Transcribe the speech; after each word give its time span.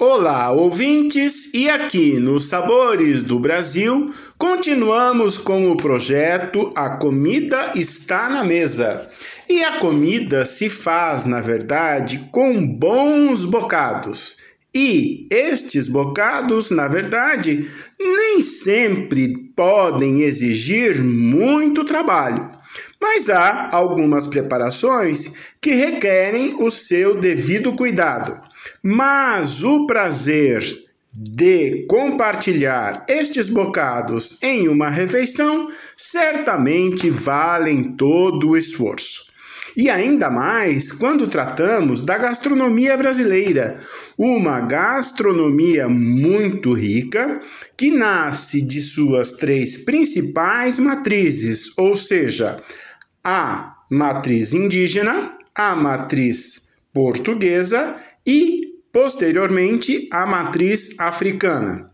Olá, 0.00 0.52
ouvintes, 0.52 1.52
e 1.52 1.68
aqui 1.68 2.20
nos 2.20 2.44
Sabores 2.44 3.24
do 3.24 3.36
Brasil, 3.36 4.14
continuamos 4.38 5.36
com 5.36 5.72
o 5.72 5.76
projeto 5.76 6.70
A 6.76 6.90
Comida 6.90 7.72
Está 7.74 8.28
na 8.28 8.44
Mesa. 8.44 9.10
E 9.48 9.60
a 9.64 9.80
comida 9.80 10.44
se 10.44 10.70
faz, 10.70 11.24
na 11.24 11.40
verdade, 11.40 12.28
com 12.30 12.64
bons 12.64 13.44
bocados. 13.44 14.36
E 14.72 15.26
estes 15.32 15.88
bocados, 15.88 16.70
na 16.70 16.86
verdade, 16.86 17.68
nem 17.98 18.40
sempre 18.40 19.50
podem 19.56 20.20
exigir 20.22 21.02
muito 21.02 21.84
trabalho. 21.84 22.48
Mas 23.00 23.28
há 23.28 23.68
algumas 23.72 24.28
preparações 24.28 25.32
que 25.60 25.72
requerem 25.72 26.54
o 26.62 26.70
seu 26.70 27.18
devido 27.18 27.74
cuidado. 27.74 28.40
Mas 28.82 29.64
o 29.64 29.86
prazer 29.86 30.62
de 31.12 31.84
compartilhar 31.88 33.04
estes 33.08 33.48
bocados 33.48 34.38
em 34.42 34.68
uma 34.68 34.88
refeição 34.88 35.66
certamente 35.96 37.10
valem 37.10 37.96
todo 37.96 38.50
o 38.50 38.56
esforço. 38.56 39.26
E 39.76 39.90
ainda 39.90 40.30
mais 40.30 40.90
quando 40.90 41.26
tratamos 41.26 42.02
da 42.02 42.16
gastronomia 42.16 42.96
brasileira, 42.96 43.78
uma 44.16 44.60
gastronomia 44.60 45.88
muito 45.88 46.72
rica 46.72 47.40
que 47.76 47.90
nasce 47.90 48.62
de 48.62 48.80
suas 48.80 49.32
três 49.32 49.78
principais 49.78 50.78
matrizes, 50.78 51.72
ou 51.76 51.94
seja, 51.94 52.56
a 53.22 53.76
matriz 53.90 54.52
indígena, 54.52 55.36
a 55.54 55.76
matriz 55.76 56.68
portuguesa 56.92 57.94
e, 58.28 58.74
posteriormente, 58.92 60.06
a 60.12 60.26
matriz 60.26 60.90
africana. 60.98 61.86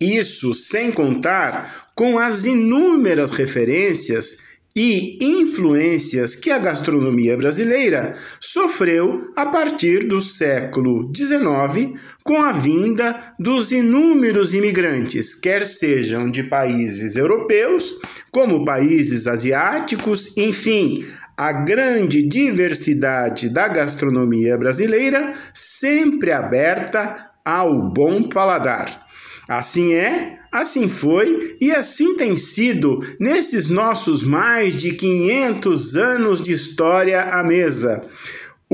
Isso 0.00 0.54
sem 0.54 0.90
contar 0.90 1.92
com 1.94 2.18
as 2.18 2.46
inúmeras 2.46 3.30
referências 3.30 4.38
e 4.76 5.18
influências 5.22 6.34
que 6.34 6.50
a 6.50 6.58
gastronomia 6.58 7.36
brasileira 7.36 8.16
sofreu 8.40 9.30
a 9.36 9.46
partir 9.46 10.08
do 10.08 10.20
século 10.20 11.12
XIX 11.14 12.00
com 12.24 12.42
a 12.42 12.50
vinda 12.50 13.34
dos 13.38 13.70
inúmeros 13.70 14.52
imigrantes, 14.52 15.34
quer 15.34 15.64
sejam 15.64 16.28
de 16.28 16.42
países 16.42 17.16
europeus, 17.16 17.94
como 18.32 18.64
países 18.64 19.28
asiáticos, 19.28 20.36
enfim, 20.36 21.06
a 21.36 21.52
grande 21.52 22.22
diversidade 22.22 23.48
da 23.48 23.66
gastronomia 23.68 24.56
brasileira 24.56 25.32
sempre 25.52 26.32
aberta 26.32 27.30
ao 27.44 27.92
bom 27.92 28.22
paladar. 28.22 29.04
Assim 29.48 29.94
é, 29.94 30.38
assim 30.50 30.88
foi 30.88 31.56
e 31.60 31.72
assim 31.72 32.16
tem 32.16 32.34
sido 32.34 33.00
nesses 33.20 33.68
nossos 33.68 34.24
mais 34.24 34.74
de 34.74 34.92
500 34.92 35.96
anos 35.96 36.40
de 36.40 36.52
história 36.52 37.20
à 37.20 37.44
mesa. 37.44 38.02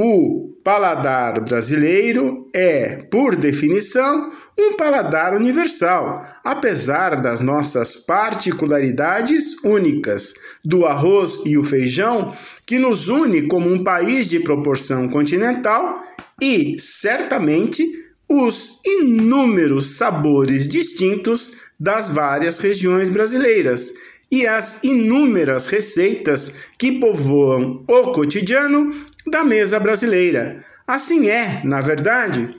O 0.00 0.54
paladar 0.62 1.40
brasileiro 1.40 2.48
é, 2.54 3.02
por 3.10 3.34
definição, 3.34 4.30
um 4.56 4.76
paladar 4.76 5.34
universal, 5.34 6.24
apesar 6.44 7.20
das 7.20 7.40
nossas 7.40 7.96
particularidades 7.96 9.56
únicas, 9.64 10.34
do 10.64 10.86
arroz 10.86 11.44
e 11.44 11.58
o 11.58 11.64
feijão, 11.64 12.32
que 12.64 12.78
nos 12.78 13.08
une 13.08 13.48
como 13.48 13.68
um 13.68 13.82
país 13.82 14.28
de 14.28 14.38
proporção 14.38 15.08
continental 15.08 16.00
e, 16.40 16.76
certamente, 16.78 17.84
os 18.28 18.80
inúmeros 18.86 19.96
sabores 19.96 20.68
distintos 20.68 21.56
das 21.80 22.08
várias 22.08 22.60
regiões 22.60 23.08
brasileiras 23.08 23.92
e 24.30 24.46
as 24.46 24.82
inúmeras 24.82 25.68
receitas 25.68 26.54
que 26.78 26.98
povoam 27.00 27.84
o 27.86 28.12
cotidiano 28.12 28.92
da 29.26 29.44
mesa 29.44 29.80
brasileira. 29.80 30.64
Assim 30.86 31.28
é, 31.28 31.62
na 31.64 31.80
verdade, 31.80 32.56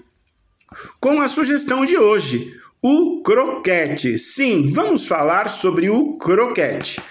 com 0.99 1.21
a 1.21 1.27
sugestão 1.27 1.85
de 1.85 1.97
hoje, 1.97 2.53
o 2.81 3.21
croquete. 3.21 4.17
Sim, 4.17 4.71
vamos 4.71 5.07
falar 5.07 5.49
sobre 5.49 5.89
o 5.89 6.17
croquete. 6.17 7.01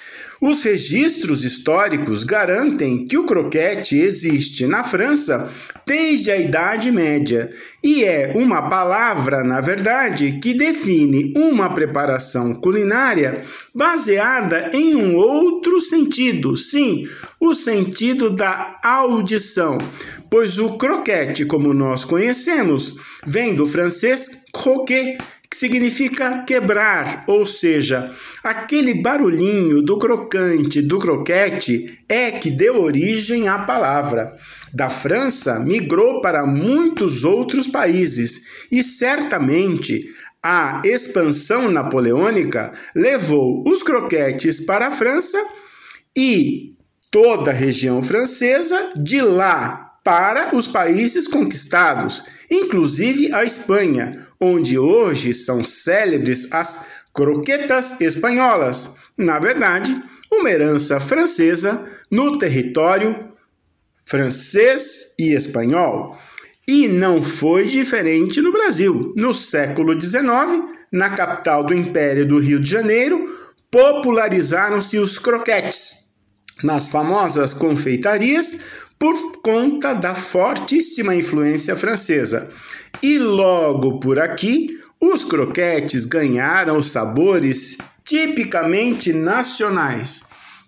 Os 0.40 0.62
registros 0.62 1.42
históricos 1.42 2.22
garantem 2.22 3.04
que 3.04 3.18
o 3.18 3.24
croquete 3.24 3.98
existe 3.98 4.68
na 4.68 4.84
França 4.84 5.50
desde 5.84 6.30
a 6.30 6.36
Idade 6.36 6.92
Média 6.92 7.50
e 7.82 8.04
é 8.04 8.32
uma 8.36 8.68
palavra, 8.68 9.42
na 9.42 9.60
verdade, 9.60 10.38
que 10.40 10.54
define 10.54 11.32
uma 11.36 11.74
preparação 11.74 12.54
culinária 12.54 13.42
baseada 13.74 14.70
em 14.72 14.94
um 14.94 15.16
outro 15.16 15.80
sentido, 15.80 16.54
sim, 16.54 17.08
o 17.40 17.52
sentido 17.52 18.30
da 18.30 18.78
audição, 18.84 19.78
pois 20.30 20.58
o 20.60 20.76
croquete, 20.76 21.46
como 21.46 21.74
nós 21.74 22.04
conhecemos, 22.04 22.94
vem 23.26 23.56
do 23.56 23.66
francês 23.66 24.44
croquet 24.52 25.18
que 25.50 25.56
significa 25.56 26.44
quebrar, 26.44 27.24
ou 27.26 27.46
seja, 27.46 28.14
aquele 28.44 28.94
barulhinho 28.94 29.80
do 29.82 29.96
crocante, 29.98 30.82
do 30.82 30.98
croquete, 30.98 31.98
é 32.08 32.30
que 32.30 32.50
deu 32.50 32.82
origem 32.82 33.48
à 33.48 33.58
palavra. 33.60 34.34
Da 34.74 34.90
França 34.90 35.58
migrou 35.58 36.20
para 36.20 36.46
muitos 36.46 37.24
outros 37.24 37.66
países 37.66 38.42
e 38.70 38.82
certamente 38.82 40.04
a 40.42 40.82
expansão 40.84 41.70
napoleônica 41.70 42.72
levou 42.94 43.64
os 43.66 43.82
croquetes 43.82 44.60
para 44.60 44.88
a 44.88 44.90
França 44.90 45.38
e 46.14 46.76
toda 47.10 47.50
a 47.50 47.54
região 47.54 48.02
francesa 48.02 48.92
de 48.96 49.22
lá 49.22 49.87
para 50.08 50.56
os 50.56 50.66
países 50.66 51.28
conquistados, 51.28 52.24
inclusive 52.50 53.30
a 53.34 53.44
Espanha, 53.44 54.26
onde 54.40 54.78
hoje 54.78 55.34
são 55.34 55.62
célebres 55.62 56.50
as 56.50 56.86
croquetas 57.12 58.00
espanholas. 58.00 58.94
Na 59.18 59.38
verdade, 59.38 60.02
uma 60.32 60.48
herança 60.48 60.98
francesa 60.98 61.84
no 62.10 62.38
território 62.38 63.28
francês 64.06 65.12
e 65.18 65.34
espanhol. 65.34 66.16
E 66.66 66.88
não 66.88 67.20
foi 67.20 67.64
diferente 67.64 68.40
no 68.40 68.50
Brasil. 68.50 69.12
No 69.14 69.34
século 69.34 69.92
XIX, 70.00 70.72
na 70.90 71.10
capital 71.10 71.62
do 71.62 71.74
Império 71.74 72.26
do 72.26 72.38
Rio 72.38 72.58
de 72.58 72.70
Janeiro, 72.70 73.26
popularizaram-se 73.70 74.98
os 74.98 75.18
croquetes 75.18 76.07
nas 76.62 76.88
famosas 76.88 77.54
confeitarias 77.54 78.86
por 78.98 79.14
conta 79.42 79.94
da 79.94 80.14
fortíssima 80.14 81.14
influência 81.14 81.76
francesa. 81.76 82.50
E 83.02 83.18
logo 83.18 84.00
por 84.00 84.18
aqui, 84.18 84.78
os 85.00 85.24
croquetes 85.24 86.04
ganharam 86.04 86.82
sabores 86.82 87.78
tipicamente 88.04 89.12
nacionais, 89.12 90.24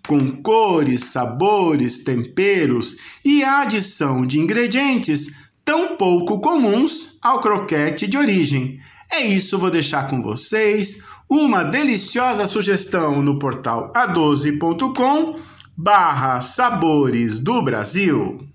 com 0.07 0.41
cores, 0.41 1.05
sabores, 1.05 2.03
temperos 2.03 2.95
e 3.25 3.43
adição 3.43 4.25
de 4.25 4.39
ingredientes 4.39 5.31
tão 5.65 5.95
pouco 5.97 6.39
comuns 6.39 7.17
ao 7.21 7.39
croquete 7.39 8.07
de 8.07 8.17
origem. 8.17 8.79
É 9.11 9.21
isso, 9.21 9.57
vou 9.57 9.69
deixar 9.69 10.07
com 10.07 10.21
vocês 10.21 11.01
uma 11.29 11.63
deliciosa 11.63 12.45
sugestão 12.45 13.21
no 13.21 13.37
portal 13.37 13.91
a12.com 13.93 15.50
barra 15.75 16.41
Sabores 16.41 17.39
do 17.39 17.61
Brasil. 17.61 18.50